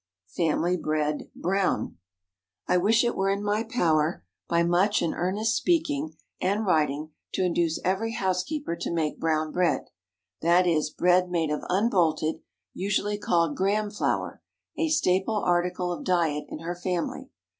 [0.35, 1.95] FAMILY BREAD (Brown.) ✠
[2.67, 7.43] I wish it were in my power, by much and earnest speaking and writing, to
[7.43, 12.41] induce every housekeeper to make brown bread—that is, bread made of unbolted,
[12.73, 17.29] usually called Graham flour—a staple article of diet in her family.